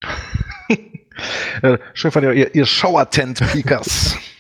Äh, 1.63 1.79
schön 1.95 2.11
von 2.11 2.23
ihr, 2.23 2.53
ihr, 2.53 2.65
Shower-Tent-Peakers. 2.65 4.17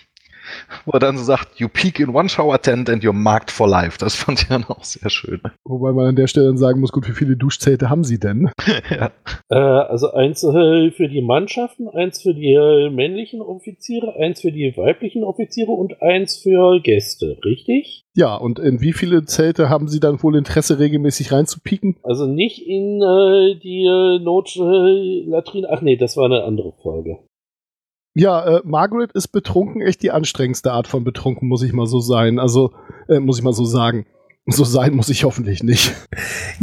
Wo 0.85 0.91
er 0.91 0.99
dann 0.99 1.17
so 1.17 1.23
sagt, 1.23 1.59
you 1.59 1.67
peak 1.67 1.99
in 1.99 2.09
one 2.09 2.29
shower 2.29 2.61
tent 2.61 2.89
and 2.89 3.03
you're 3.03 3.13
marked 3.13 3.51
for 3.51 3.67
life. 3.67 3.97
Das 3.97 4.15
fand 4.15 4.41
ich 4.41 4.47
dann 4.47 4.63
auch 4.65 4.83
sehr 4.83 5.09
schön. 5.09 5.41
Wobei 5.63 5.91
man 5.91 6.07
an 6.07 6.15
der 6.15 6.27
Stelle 6.27 6.47
dann 6.47 6.57
sagen 6.57 6.79
muss, 6.79 6.91
gut, 6.91 7.07
wie 7.07 7.13
viele 7.13 7.37
Duschzelte 7.37 7.89
haben 7.89 8.03
sie 8.03 8.19
denn? 8.19 8.49
ja. 8.89 9.11
Äh, 9.49 9.55
also 9.55 10.11
eins 10.11 10.43
äh, 10.43 10.91
für 10.91 11.07
die 11.07 11.21
Mannschaften, 11.21 11.87
eins 11.87 12.21
für 12.21 12.33
die 12.33 12.53
äh, 12.53 12.89
männlichen 12.89 13.41
Offiziere, 13.41 14.15
eins 14.17 14.41
für 14.41 14.51
die 14.51 14.73
weiblichen 14.75 15.23
Offiziere 15.23 15.71
und 15.71 16.01
eins 16.01 16.37
für 16.37 16.79
Gäste, 16.81 17.37
richtig? 17.43 18.05
Ja, 18.15 18.35
und 18.35 18.59
in 18.59 18.81
wie 18.81 18.93
viele 18.93 19.25
Zelte 19.25 19.69
haben 19.69 19.87
sie 19.87 19.99
dann 19.99 20.21
wohl 20.23 20.35
Interesse, 20.35 20.79
regelmäßig 20.79 21.31
reinzupieken? 21.31 21.97
Also 22.01 22.25
nicht 22.25 22.65
in 22.65 23.01
äh, 23.01 23.59
die 23.59 23.85
äh, 23.85 24.19
Notlatrine. 24.23 25.67
Ach 25.69 25.81
nee, 25.81 25.97
das 25.97 26.17
war 26.17 26.25
eine 26.25 26.43
andere 26.43 26.73
Folge. 26.81 27.19
Ja, 28.19 28.43
äh, 28.57 28.61
Margaret 28.63 29.11
ist 29.11 29.27
betrunken 29.27 29.83
echt 29.83 30.01
die 30.01 30.09
anstrengendste 30.09 30.71
Art 30.71 30.87
von 30.87 31.03
betrunken, 31.03 31.47
muss 31.47 31.61
ich 31.61 31.71
mal 31.71 31.85
so 31.85 31.99
sein. 31.99 32.39
Also, 32.39 32.73
äh, 33.07 33.19
muss 33.19 33.37
ich 33.37 33.43
mal 33.43 33.53
so 33.53 33.63
sagen. 33.63 34.07
So 34.47 34.63
sein 34.63 34.95
muss 34.95 35.09
ich 35.09 35.23
hoffentlich 35.23 35.61
nicht. 35.61 35.93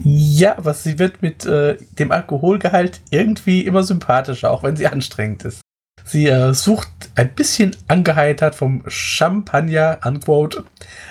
Ja, 0.02 0.58
aber 0.58 0.74
sie 0.74 0.98
wird 0.98 1.22
mit 1.22 1.46
äh, 1.46 1.76
dem 1.98 2.10
Alkoholgehalt 2.10 3.02
irgendwie 3.10 3.60
immer 3.60 3.84
sympathischer, 3.84 4.50
auch 4.50 4.64
wenn 4.64 4.74
sie 4.74 4.88
anstrengend 4.88 5.44
ist. 5.44 5.60
Sie 6.04 6.26
äh, 6.26 6.52
sucht 6.54 6.88
ein 7.14 7.32
bisschen 7.34 7.76
angeheitert 7.86 8.56
vom 8.56 8.82
Champagner, 8.88 10.00
unquote, 10.04 10.64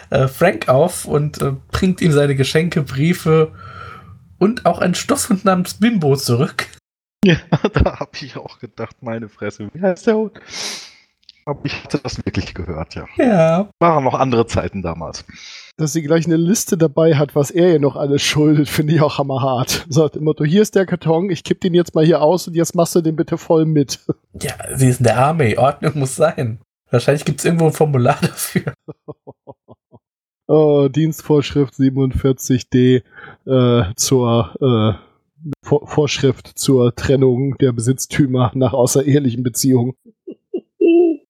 äh, 0.09 0.27
Frank 0.27 0.67
auf 0.67 1.05
und 1.05 1.41
äh, 1.41 1.53
bringt 1.71 2.01
ihm 2.01 2.12
seine 2.12 2.35
Geschenke, 2.35 2.81
Briefe 2.81 3.53
und 4.39 4.65
auch 4.65 4.79
einen 4.79 4.95
Stoffhund 4.95 5.45
namens 5.45 5.75
Bimbo 5.75 6.17
zurück. 6.17 6.67
ja, 7.25 7.38
da 7.74 8.00
habe 8.00 8.12
ich 8.22 8.38
auch 8.38 8.60
gedacht, 8.60 8.98
meine 9.01 9.30
Fresse. 9.30 9.70
Wie 9.74 9.82
heißt 9.82 10.08
der 10.08 10.15
Hund? 10.15 10.34
Aber 11.46 11.60
ich 11.65 11.84
hatte 11.84 12.00
das 12.00 12.25
wirklich 12.25 12.53
gehört, 12.53 12.96
ja. 12.96 13.06
Ja. 13.18 13.70
Waren 13.80 14.03
noch 14.06 14.13
andere 14.13 14.48
Zeiten 14.48 14.82
damals. 14.82 15.25
Dass 15.75 15.92
sie 15.92 16.01
gleich 16.01 16.25
eine 16.25 16.38
Liste 16.38 16.77
dabei 16.77 17.15
hat, 17.15 17.36
was 17.36 17.51
er 17.51 17.74
ihr 17.74 17.80
noch 17.80 17.96
alles 17.98 18.22
schuldet, 18.22 18.70
finde 18.70 18.94
ich 18.94 19.01
auch 19.01 19.18
hammerhart. 19.18 19.86
Sagt 19.89 20.15
immer, 20.15 20.34
du 20.34 20.46
hier 20.46 20.62
ist 20.62 20.75
der 20.75 20.86
Karton, 20.86 21.30
ich 21.30 21.44
kipp 21.44 21.60
den 21.60 21.74
jetzt 21.74 21.96
mal 21.96 22.06
hier 22.06 22.22
aus 22.22 22.48
und 22.48 22.53
jetzt 22.53 22.75
machst 22.75 22.96
du 22.96 23.01
den 23.01 23.15
bitte 23.15 23.38
voll 23.38 23.65
mit. 23.65 24.00
Ja, 24.42 24.56
sie 24.75 24.88
ist 24.88 25.00
in 25.00 25.03
der 25.03 25.20
Armee. 25.20 25.56
Ordnung 25.58 26.00
muss 26.00 26.15
sein. 26.15 26.60
Wahrscheinlich 26.89 27.24
gibt 27.24 27.39
es 27.39 27.46
irgendwo 27.46 27.68
ein 27.68 27.72
Formular 27.72 28.18
dafür. 28.20 28.74
Oh, 30.48 30.88
Dienstvorschrift 30.88 31.75
47d 31.75 33.03
äh, 33.46 33.94
zur 33.96 34.56
äh, 34.60 35.12
Vor 35.62 35.88
Vorschrift 35.88 36.47
zur 36.47 36.95
Trennung 36.95 37.57
der 37.57 37.71
Besitztümer 37.71 38.51
nach 38.55 38.73
außerehelichen 38.73 39.43
Beziehungen. 39.43 39.93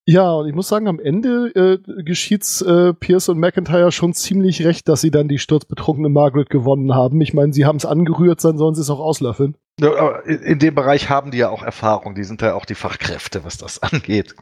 Ja, 0.06 0.34
und 0.34 0.50
ich 0.50 0.54
muss 0.54 0.68
sagen, 0.68 0.90
am 0.90 1.00
Ende 1.00 1.48
äh, 1.56 2.04
geschieht's 2.04 2.62
äh, 2.62 2.94
Pierce 2.94 3.30
und 3.30 3.40
McIntyre 3.40 3.92
schon 3.94 4.14
ziemlich 4.14 4.66
recht, 4.66 4.90
dass 4.90 5.00
sie 5.00 5.12
dann 5.12 5.30
die 5.30 5.40
sturzbetrunkene 5.40 6.10
Margaret 6.10 6.50
gewonnen 6.50 6.94
haben. 6.94 7.22
Ich 7.22 7.34
meine, 7.34 7.54
sie 7.54 7.66
haben 7.66 7.78
es 7.78 7.86
angerührt, 7.86 8.44
dann 8.44 8.58
sollen 8.58 8.76
sie 8.76 8.82
es 8.82 8.90
auch 8.90 9.00
auslöffeln. 9.00 9.56
Ja, 9.80 9.96
aber 9.96 10.26
in, 10.26 10.40
in 10.40 10.60
dem 10.60 10.76
Bereich 10.76 11.10
haben 11.10 11.32
die 11.32 11.38
ja 11.38 11.50
auch 11.50 11.64
Erfahrung. 11.64 12.16
Die 12.16 12.26
sind 12.26 12.42
ja 12.42 12.54
auch 12.54 12.66
die 12.66 12.76
Fachkräfte, 12.76 13.46
was 13.46 13.58
das 13.58 13.82
angeht. 13.84 14.36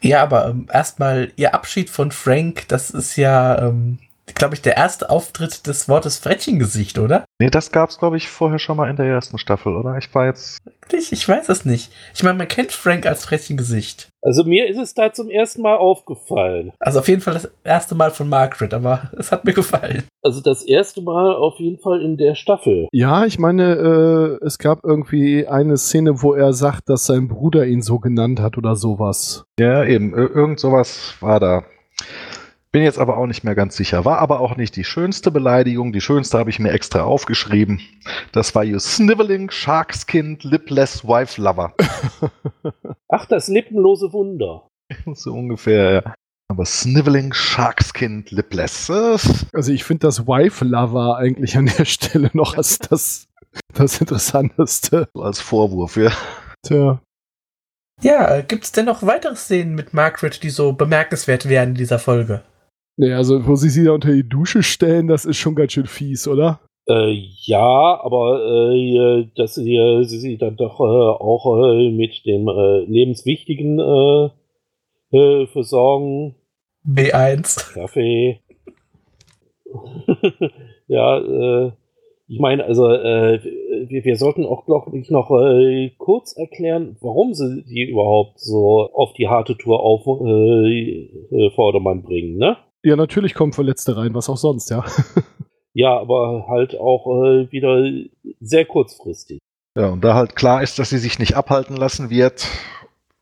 Ja, 0.00 0.22
aber 0.22 0.48
ähm, 0.48 0.68
erstmal 0.72 1.32
ihr 1.36 1.54
Abschied 1.54 1.90
von 1.90 2.10
Frank, 2.10 2.66
das 2.68 2.90
ist 2.90 3.16
ja, 3.16 3.68
ähm, 3.68 3.98
glaube 4.34 4.54
ich, 4.54 4.62
der 4.62 4.76
erste 4.76 5.10
Auftritt 5.10 5.66
des 5.66 5.88
Wortes 5.88 6.18
Frettchengesicht, 6.18 6.98
oder? 6.98 7.24
Nee, 7.40 7.50
das 7.50 7.70
gab's, 7.72 7.98
glaube 7.98 8.16
ich, 8.16 8.28
vorher 8.28 8.58
schon 8.58 8.76
mal 8.76 8.88
in 8.90 8.96
der 8.96 9.06
ersten 9.06 9.38
Staffel, 9.38 9.74
oder? 9.76 9.96
Ich 9.98 10.14
war 10.14 10.26
jetzt. 10.26 10.58
Ich, 10.90 11.12
ich 11.12 11.28
weiß 11.28 11.48
es 11.50 11.64
nicht. 11.64 11.92
Ich 12.14 12.22
meine, 12.22 12.38
man 12.38 12.48
kennt 12.48 12.72
Frank 12.72 13.06
als 13.06 13.24
Frettchengesicht. 13.24 14.08
Also 14.22 14.42
mir 14.44 14.68
ist 14.68 14.78
es 14.78 14.94
da 14.94 15.12
zum 15.12 15.28
ersten 15.30 15.62
Mal 15.62 15.76
aufgefallen. 15.76 16.72
Also 16.80 16.98
auf 16.98 17.08
jeden 17.08 17.20
Fall 17.20 17.34
das 17.34 17.50
erste 17.62 17.94
Mal 17.94 18.10
von 18.10 18.28
Margaret, 18.28 18.74
aber 18.74 19.10
es 19.18 19.30
hat 19.30 19.44
mir 19.44 19.52
gefallen. 19.52 20.04
Also 20.22 20.40
das 20.40 20.62
erste 20.64 21.02
Mal 21.02 21.34
auf 21.34 21.58
jeden 21.58 21.78
Fall 21.78 22.00
in 22.02 22.16
der 22.16 22.34
Staffel. 22.34 22.88
Ja, 22.92 23.24
ich 23.26 23.38
meine, 23.38 24.38
äh, 24.40 24.44
es 24.44 24.58
gab 24.58 24.84
irgendwie 24.84 25.46
eine 25.46 25.76
Szene, 25.76 26.22
wo 26.22 26.34
er 26.34 26.52
sagt, 26.52 26.88
dass 26.88 27.06
sein 27.06 27.28
Bruder 27.28 27.66
ihn 27.66 27.82
so 27.82 27.98
genannt 27.98 28.40
hat 28.40 28.56
oder 28.58 28.74
sowas. 28.74 29.44
Ja, 29.60 29.84
eben. 29.84 30.12
Ir- 30.14 30.34
Irgend 30.34 30.58
sowas 30.60 31.14
war 31.20 31.38
da. 31.40 31.64
Bin 32.70 32.82
jetzt 32.82 32.98
aber 32.98 33.16
auch 33.16 33.26
nicht 33.26 33.44
mehr 33.44 33.54
ganz 33.54 33.76
sicher. 33.76 34.04
War 34.04 34.18
aber 34.18 34.40
auch 34.40 34.56
nicht 34.56 34.76
die 34.76 34.84
schönste 34.84 35.30
Beleidigung. 35.30 35.92
Die 35.92 36.02
schönste 36.02 36.38
habe 36.38 36.50
ich 36.50 36.58
mir 36.58 36.70
extra 36.70 37.02
aufgeschrieben. 37.02 37.80
Das 38.32 38.54
war 38.54 38.62
You 38.62 38.78
Sniveling 38.78 39.50
Sharkskind 39.50 40.44
Lipless 40.44 41.02
Wife 41.02 41.40
Lover. 41.40 41.72
Ach, 43.08 43.24
das 43.24 43.48
lippenlose 43.48 44.12
Wunder. 44.12 44.68
so 45.14 45.32
ungefähr, 45.32 45.92
ja. 45.92 46.14
Aber 46.50 46.66
Sniveling 46.66 47.32
Sharkskind 47.32 48.30
Lipless. 48.30 48.90
Also 49.52 49.72
ich 49.72 49.84
finde 49.84 50.06
das 50.06 50.26
Wife 50.26 50.64
Lover 50.64 51.16
eigentlich 51.16 51.56
an 51.56 51.66
der 51.66 51.86
Stelle 51.86 52.30
noch 52.34 52.54
als 52.54 52.78
das, 52.78 53.28
das 53.72 54.00
Interessanteste. 54.00 55.08
als 55.14 55.40
Vorwurf, 55.40 55.96
ja. 55.96 56.12
Tja. 56.66 57.00
Ja, 58.02 58.36
äh, 58.36 58.42
gibt's 58.46 58.72
denn 58.72 58.84
noch 58.84 59.02
weitere 59.02 59.36
Szenen 59.36 59.74
mit 59.74 59.94
Margaret, 59.94 60.42
die 60.42 60.50
so 60.50 60.72
bemerkenswert 60.72 61.48
wären 61.48 61.70
in 61.70 61.74
dieser 61.74 61.98
Folge? 61.98 62.42
Nee, 63.00 63.12
also 63.12 63.46
wo 63.46 63.54
sie 63.54 63.70
sie 63.70 63.84
da 63.84 63.92
unter 63.92 64.12
die 64.12 64.28
Dusche 64.28 64.64
stellen, 64.64 65.06
das 65.06 65.24
ist 65.24 65.36
schon 65.36 65.54
ganz 65.54 65.72
schön 65.72 65.86
fies, 65.86 66.26
oder? 66.26 66.58
Äh, 66.88 67.12
ja, 67.44 68.00
aber 68.02 68.72
äh, 68.72 69.28
dass 69.36 69.54
sie, 69.54 69.76
äh, 69.76 70.02
sie 70.02 70.18
sie 70.18 70.36
dann 70.36 70.56
doch 70.56 70.80
äh, 70.80 70.82
auch 70.82 71.62
äh, 71.62 71.92
mit 71.92 72.26
dem 72.26 72.48
äh, 72.48 72.80
lebenswichtigen 72.86 73.78
äh, 73.78 75.16
äh, 75.16 75.46
versorgen. 75.46 76.34
B1. 76.84 77.74
Kaffee. 77.74 78.40
ja, 80.88 81.18
äh, 81.18 81.72
ich 82.26 82.40
meine, 82.40 82.64
also 82.64 82.88
äh, 82.90 83.40
wir, 83.88 84.04
wir 84.04 84.16
sollten 84.16 84.44
auch, 84.44 84.66
glaube 84.66 84.98
ich, 84.98 85.08
noch 85.08 85.30
äh, 85.30 85.90
kurz 85.98 86.36
erklären, 86.36 86.96
warum 87.00 87.32
sie 87.32 87.62
die 87.62 87.88
überhaupt 87.88 88.40
so 88.40 88.90
auf 88.92 89.12
die 89.12 89.28
harte 89.28 89.56
Tour 89.56 89.80
auf 89.80 90.04
äh, 90.06 91.04
äh, 91.30 91.50
Vordermann 91.54 92.02
bringen, 92.02 92.38
ne? 92.38 92.56
Ja, 92.82 92.96
natürlich 92.96 93.34
kommen 93.34 93.52
Verletzte 93.52 93.96
rein, 93.96 94.14
was 94.14 94.28
auch 94.28 94.36
sonst, 94.36 94.70
ja. 94.70 94.84
Ja, 95.74 95.96
aber 95.96 96.46
halt 96.48 96.76
auch 96.76 97.06
äh, 97.22 97.52
wieder 97.52 97.88
sehr 98.40 98.64
kurzfristig. 98.64 99.38
Ja, 99.76 99.90
und 99.90 100.02
da 100.02 100.14
halt 100.14 100.34
klar 100.34 100.60
ist, 100.60 100.80
dass 100.80 100.90
sie 100.90 100.98
sich 100.98 101.20
nicht 101.20 101.36
abhalten 101.36 101.76
lassen 101.76 102.10
wird, 102.10 102.48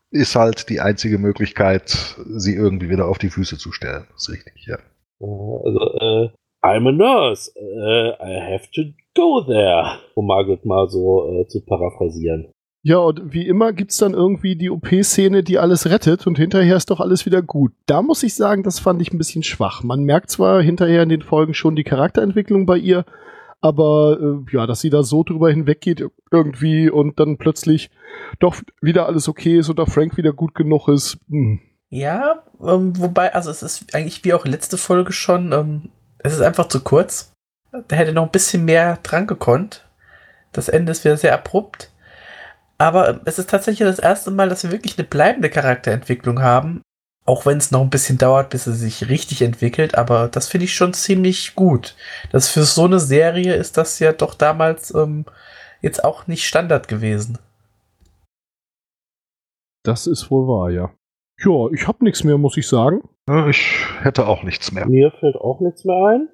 ist 0.09 0.35
halt 0.35 0.67
die 0.69 0.79
einzige 0.79 1.19
Möglichkeit, 1.19 2.17
sie 2.25 2.55
irgendwie 2.55 2.89
wieder 2.89 3.07
auf 3.07 3.19
die 3.19 3.29
Füße 3.29 3.59
zu 3.59 3.71
stellen. 3.71 4.07
Das 4.11 4.23
ist 4.23 4.33
richtig, 4.33 4.65
ja. 4.65 4.79
Also, 5.19 5.79
äh, 5.99 6.29
I'm 6.63 6.87
a 6.87 6.91
nurse. 6.91 7.51
Äh, 7.55 8.09
I 8.23 8.53
have 8.53 8.71
to 8.73 8.85
go 9.13 9.43
there. 9.43 9.99
Um 10.15 10.25
Margaret 10.25 10.65
mal 10.65 10.89
so 10.89 11.41
äh, 11.41 11.47
zu 11.47 11.63
paraphrasieren. 11.63 12.51
Ja, 12.87 12.99
und 12.99 13.33
wie 13.33 13.45
immer 13.45 13.73
gibt's 13.73 13.97
dann 13.97 14.13
irgendwie 14.13 14.55
die 14.55 14.69
OP-Szene, 14.69 15.43
die 15.43 15.59
alles 15.59 15.89
rettet 15.89 16.25
und 16.25 16.37
hinterher 16.37 16.77
ist 16.77 16.89
doch 16.89 17.01
alles 17.01 17.25
wieder 17.25 17.41
gut. 17.41 17.73
Da 17.85 18.01
muss 18.01 18.23
ich 18.23 18.33
sagen, 18.33 18.63
das 18.63 18.79
fand 18.79 19.01
ich 19.01 19.11
ein 19.11 19.17
bisschen 19.17 19.43
schwach. 19.43 19.83
Man 19.83 20.05
merkt 20.05 20.29
zwar 20.29 20.61
hinterher 20.61 21.03
in 21.03 21.09
den 21.09 21.21
Folgen 21.21 21.53
schon 21.53 21.75
die 21.75 21.83
Charakterentwicklung 21.83 22.65
bei 22.65 22.77
ihr, 22.77 23.03
aber 23.59 24.17
äh, 24.21 24.55
ja, 24.55 24.65
dass 24.67 24.79
sie 24.79 24.89
da 24.89 25.03
so 25.03 25.25
drüber 25.25 25.49
hinweggeht 25.49 26.01
irgendwie 26.31 26.89
und 26.89 27.19
dann 27.19 27.37
plötzlich 27.37 27.91
doch 28.39 28.55
wieder 28.79 29.05
alles 29.05 29.27
okay 29.27 29.57
ist 29.57 29.69
oder 29.69 29.85
Frank 29.85 30.15
wieder 30.15 30.31
gut 30.31 30.55
genug 30.55 30.87
ist. 30.87 31.17
Hm. 31.29 31.59
Ja, 31.89 32.41
ähm, 32.65 32.97
wobei, 33.01 33.35
also 33.35 33.51
es 33.51 33.63
ist 33.63 33.93
eigentlich 33.93 34.23
wie 34.23 34.33
auch 34.33 34.45
letzte 34.45 34.77
Folge 34.77 35.11
schon, 35.11 35.51
ähm, 35.51 35.89
es 36.19 36.35
ist 36.35 36.41
einfach 36.41 36.69
zu 36.69 36.79
kurz. 36.79 37.33
Da 37.89 37.97
hätte 37.97 38.13
noch 38.13 38.23
ein 38.23 38.31
bisschen 38.31 38.63
mehr 38.63 38.97
dran 39.03 39.27
gekonnt. 39.27 39.85
Das 40.53 40.69
Ende 40.69 40.93
ist 40.93 41.03
wieder 41.03 41.17
sehr 41.17 41.33
abrupt. 41.33 41.91
Aber 42.77 43.09
ähm, 43.09 43.21
es 43.25 43.39
ist 43.39 43.49
tatsächlich 43.49 43.87
das 43.87 43.99
erste 43.99 44.31
Mal, 44.31 44.49
dass 44.49 44.63
wir 44.63 44.71
wirklich 44.71 44.97
eine 44.97 45.07
bleibende 45.07 45.49
Charakterentwicklung 45.49 46.41
haben. 46.41 46.81
Auch 47.25 47.45
wenn 47.45 47.57
es 47.57 47.71
noch 47.71 47.81
ein 47.81 47.89
bisschen 47.89 48.17
dauert, 48.17 48.51
bis 48.51 48.63
sie 48.65 48.75
sich 48.75 49.09
richtig 49.09 49.41
entwickelt. 49.41 49.95
Aber 49.95 50.29
das 50.29 50.47
finde 50.47 50.65
ich 50.65 50.75
schon 50.75 50.93
ziemlich 50.93 51.55
gut. 51.55 51.95
Das 52.31 52.49
für 52.49 52.63
so 52.63 52.85
eine 52.85 52.99
Serie 52.99 53.55
ist 53.55 53.77
das 53.77 53.99
ja 53.99 54.13
doch 54.13 54.33
damals 54.33 54.93
ähm, 54.93 55.25
jetzt 55.81 56.03
auch 56.03 56.27
nicht 56.27 56.47
Standard 56.47 56.87
gewesen. 56.87 57.39
Das 59.83 60.07
ist 60.07 60.29
wohl 60.31 60.47
wahr, 60.47 60.69
ja. 60.69 60.91
Ja, 61.39 61.67
ich 61.71 61.87
hab 61.87 62.01
nichts 62.01 62.23
mehr, 62.23 62.37
muss 62.37 62.57
ich 62.57 62.67
sagen. 62.67 63.01
Ich 63.49 63.85
hätte 64.01 64.25
auch 64.25 64.43
nichts 64.43 64.71
mehr. 64.71 64.87
Mir 64.87 65.11
fällt 65.19 65.35
auch 65.35 65.59
nichts 65.59 65.83
mehr 65.83 65.95
ein. 66.07 66.29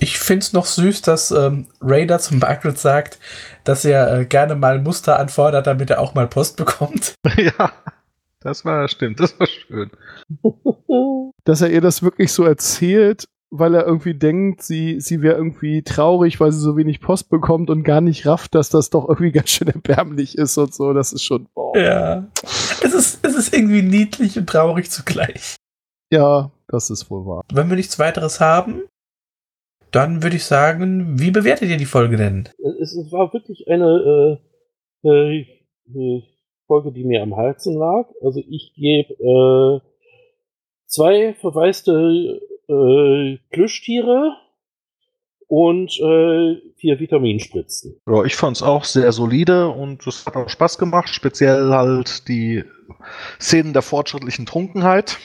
Ich 0.00 0.18
finde 0.18 0.40
es 0.40 0.52
noch 0.52 0.64
süß, 0.64 1.02
dass 1.02 1.30
ähm, 1.30 1.66
Raider 1.80 2.18
zu 2.18 2.34
Margaret 2.34 2.78
sagt, 2.78 3.18
dass 3.64 3.84
er 3.84 4.20
äh, 4.20 4.24
gerne 4.24 4.54
mal 4.54 4.80
Muster 4.80 5.18
anfordert, 5.18 5.66
damit 5.66 5.90
er 5.90 6.00
auch 6.00 6.14
mal 6.14 6.26
Post 6.26 6.56
bekommt. 6.56 7.14
ja, 7.36 7.72
das 8.40 8.64
war, 8.64 8.88
stimmt, 8.88 9.20
das 9.20 9.38
war 9.38 9.46
schön. 9.46 9.90
Dass 11.44 11.60
er 11.60 11.70
ihr 11.70 11.80
das 11.80 12.02
wirklich 12.02 12.32
so 12.32 12.44
erzählt, 12.44 13.24
weil 13.54 13.74
er 13.74 13.86
irgendwie 13.86 14.14
denkt, 14.14 14.62
sie, 14.62 14.98
sie 14.98 15.20
wäre 15.20 15.36
irgendwie 15.36 15.82
traurig, 15.82 16.40
weil 16.40 16.50
sie 16.52 16.60
so 16.60 16.74
wenig 16.78 17.02
Post 17.02 17.28
bekommt 17.28 17.68
und 17.68 17.82
gar 17.82 18.00
nicht 18.00 18.26
rafft, 18.26 18.54
dass 18.54 18.70
das 18.70 18.88
doch 18.88 19.08
irgendwie 19.08 19.30
ganz 19.32 19.50
schön 19.50 19.68
erbärmlich 19.68 20.38
ist 20.38 20.56
und 20.56 20.74
so. 20.74 20.94
Das 20.94 21.12
ist 21.12 21.22
schon. 21.22 21.46
Boah. 21.54 21.76
Ja. 21.76 22.26
Es 22.42 22.94
ist, 22.94 23.24
es 23.24 23.36
ist 23.36 23.54
irgendwie 23.54 23.82
niedlich 23.82 24.38
und 24.38 24.48
traurig 24.48 24.90
zugleich. 24.90 25.56
Ja, 26.10 26.50
das 26.68 26.88
ist 26.88 27.10
wohl 27.10 27.26
wahr. 27.26 27.42
Wenn 27.52 27.68
wir 27.68 27.76
nichts 27.76 27.98
weiteres 27.98 28.40
haben, 28.40 28.84
dann 29.90 30.22
würde 30.22 30.36
ich 30.36 30.44
sagen, 30.44 31.20
wie 31.20 31.30
bewertet 31.30 31.68
ihr 31.68 31.76
die 31.76 31.84
Folge 31.84 32.16
denn? 32.16 32.48
es, 32.80 32.96
war 33.12 33.34
wirklich 33.34 33.68
eine 33.68 34.40
äh, 35.04 35.08
äh, 35.08 35.40
äh, 35.94 36.22
Folge, 36.66 36.92
die 36.92 37.04
mir 37.04 37.22
am 37.22 37.34
Herzen 37.34 37.76
lag. 37.76 38.08
Also 38.22 38.40
ich 38.48 38.72
gebe 38.74 39.12
äh, 39.12 39.80
zwei 40.86 41.34
verwaiste 41.34 42.40
äh, 42.72 43.38
Plüschtiere 43.50 44.36
und 45.46 46.00
äh, 46.00 46.56
vier 46.76 46.98
Vitaminspritzen. 46.98 48.00
Ja, 48.06 48.24
ich 48.24 48.36
fand 48.36 48.56
es 48.56 48.62
auch 48.62 48.84
sehr 48.84 49.12
solide 49.12 49.68
und 49.68 50.06
es 50.06 50.24
hat 50.24 50.36
auch 50.36 50.48
Spaß 50.48 50.78
gemacht, 50.78 51.10
speziell 51.10 51.68
halt 51.68 52.26
die 52.28 52.64
Szenen 53.38 53.74
der 53.74 53.82
fortschrittlichen 53.82 54.46
Trunkenheit. 54.46 55.18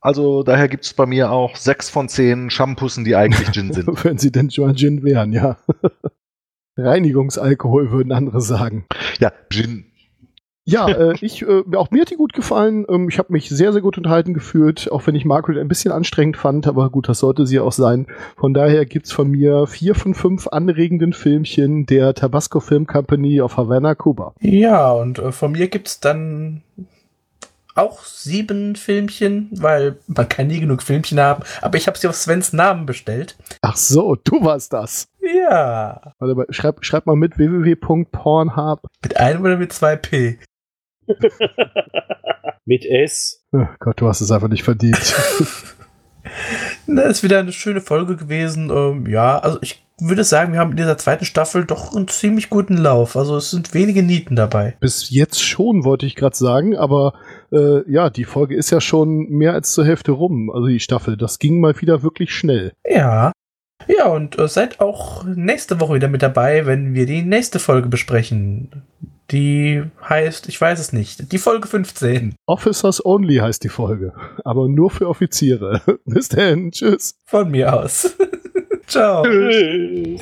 Also 0.00 0.42
daher 0.42 0.68
gibt 0.68 0.84
es 0.84 0.92
bei 0.92 1.06
mir 1.06 1.30
auch 1.30 1.56
sechs 1.56 1.88
von 1.88 2.10
zehn 2.10 2.50
Shampussen, 2.50 3.04
die 3.04 3.16
eigentlich 3.16 3.50
Gin 3.52 3.72
sind. 3.72 3.86
Wenn 4.04 4.18
sie 4.18 4.30
denn 4.30 4.50
schon 4.50 4.76
Gin 4.76 5.02
wären, 5.02 5.32
ja. 5.32 5.56
Reinigungsalkohol 6.76 7.90
würden 7.90 8.12
andere 8.12 8.42
sagen. 8.42 8.84
ja, 9.20 9.32
Gin. 9.48 9.86
Ja, 10.66 10.88
äh, 10.88 11.14
ich, 11.20 11.42
äh, 11.42 11.62
auch 11.76 11.90
mir 11.90 12.02
hat 12.02 12.10
die 12.10 12.16
gut 12.16 12.32
gefallen. 12.32 12.86
Ähm, 12.88 13.08
ich 13.08 13.18
habe 13.18 13.32
mich 13.32 13.50
sehr, 13.50 13.72
sehr 13.72 13.82
gut 13.82 13.98
unterhalten 13.98 14.32
gefühlt, 14.32 14.90
auch 14.90 15.06
wenn 15.06 15.14
ich 15.14 15.26
Margaret 15.26 15.58
ein 15.58 15.68
bisschen 15.68 15.92
anstrengend 15.92 16.38
fand, 16.38 16.66
aber 16.66 16.88
gut, 16.88 17.08
das 17.08 17.18
sollte 17.18 17.46
sie 17.46 17.60
auch 17.60 17.72
sein. 17.72 18.06
Von 18.36 18.54
daher 18.54 18.86
gibt's 18.86 19.12
von 19.12 19.30
mir 19.30 19.66
vier 19.66 19.94
von 19.94 20.14
fünf 20.14 20.48
anregenden 20.48 21.12
Filmchen 21.12 21.84
der 21.84 22.14
Tabasco 22.14 22.60
Film 22.60 22.86
Company 22.86 23.42
of 23.42 23.58
Havana, 23.58 23.94
Cuba. 23.94 24.34
Ja, 24.40 24.92
und 24.92 25.18
äh, 25.18 25.32
von 25.32 25.52
mir 25.52 25.68
gibt 25.68 25.88
es 25.88 26.00
dann 26.00 26.62
auch 27.74 28.04
sieben 28.04 28.76
Filmchen, 28.76 29.50
weil 29.52 29.98
man 30.06 30.28
kann 30.28 30.46
nie 30.46 30.60
genug 30.60 30.82
Filmchen 30.82 31.20
haben. 31.20 31.42
Aber 31.60 31.76
ich 31.76 31.86
habe 31.86 31.98
sie 31.98 32.08
auf 32.08 32.14
Svens 32.14 32.52
Namen 32.52 32.86
bestellt. 32.86 33.36
Ach 33.62 33.76
so, 33.76 34.16
du 34.16 34.44
warst 34.44 34.72
das. 34.72 35.08
Ja. 35.20 36.12
Warte 36.18 36.34
mal, 36.34 36.46
schreib, 36.50 36.84
schreib 36.84 37.06
mal 37.06 37.16
mit 37.16 37.36
www.pornhub. 37.36 38.80
Mit 39.02 39.16
einem 39.16 39.42
oder 39.42 39.56
mit 39.56 39.72
zwei 39.72 39.96
P? 39.96 40.38
Mit 42.64 42.84
S. 42.86 43.44
Oh 43.52 43.66
Gott, 43.78 44.00
du 44.00 44.08
hast 44.08 44.20
es 44.20 44.30
einfach 44.30 44.48
nicht 44.48 44.62
verdient. 44.62 44.96
Das 46.86 47.06
ist 47.18 47.22
wieder 47.22 47.38
eine 47.38 47.52
schöne 47.52 47.80
Folge 47.80 48.16
gewesen. 48.16 48.70
Ähm, 48.70 49.06
ja, 49.06 49.38
also 49.38 49.58
ich 49.62 49.84
würde 50.00 50.24
sagen, 50.24 50.52
wir 50.52 50.60
haben 50.60 50.72
in 50.72 50.76
dieser 50.76 50.98
zweiten 50.98 51.24
Staffel 51.24 51.64
doch 51.64 51.94
einen 51.94 52.08
ziemlich 52.08 52.50
guten 52.50 52.76
Lauf. 52.76 53.16
Also 53.16 53.36
es 53.36 53.50
sind 53.50 53.74
wenige 53.74 54.02
Nieten 54.02 54.36
dabei. 54.36 54.76
Bis 54.80 55.10
jetzt 55.10 55.42
schon, 55.42 55.84
wollte 55.84 56.06
ich 56.06 56.16
gerade 56.16 56.36
sagen, 56.36 56.76
aber 56.76 57.14
äh, 57.52 57.90
ja, 57.90 58.10
die 58.10 58.24
Folge 58.24 58.56
ist 58.56 58.70
ja 58.70 58.80
schon 58.80 59.28
mehr 59.28 59.52
als 59.52 59.72
zur 59.72 59.84
Hälfte 59.84 60.12
rum, 60.12 60.50
also 60.50 60.66
die 60.66 60.80
Staffel. 60.80 61.16
Das 61.16 61.38
ging 61.38 61.60
mal 61.60 61.80
wieder 61.80 62.02
wirklich 62.02 62.32
schnell. 62.32 62.72
Ja. 62.88 63.32
Ja, 63.86 64.06
und 64.06 64.38
äh, 64.38 64.48
seid 64.48 64.80
auch 64.80 65.24
nächste 65.24 65.80
Woche 65.80 65.94
wieder 65.94 66.08
mit 66.08 66.22
dabei, 66.22 66.64
wenn 66.64 66.94
wir 66.94 67.06
die 67.06 67.22
nächste 67.22 67.58
Folge 67.58 67.88
besprechen. 67.88 68.82
Die 69.30 69.82
heißt, 70.06 70.48
ich 70.48 70.60
weiß 70.60 70.78
es 70.78 70.92
nicht, 70.92 71.32
die 71.32 71.38
Folge 71.38 71.66
15. 71.66 72.34
Officers 72.46 73.04
Only 73.04 73.36
heißt 73.36 73.64
die 73.64 73.70
Folge, 73.70 74.12
aber 74.44 74.68
nur 74.68 74.90
für 74.90 75.08
Offiziere. 75.08 75.80
Bis 76.04 76.28
dann, 76.28 76.70
tschüss. 76.70 77.14
Von 77.24 77.50
mir 77.50 77.72
aus. 77.74 78.14
Ciao. 78.86 79.24
Tschüss. 79.24 80.20